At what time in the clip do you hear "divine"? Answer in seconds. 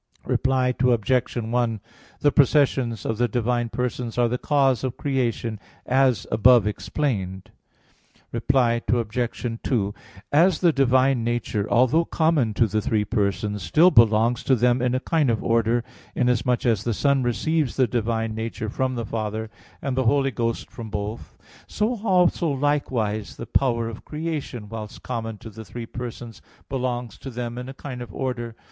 3.27-3.69, 10.73-11.23, 17.85-18.33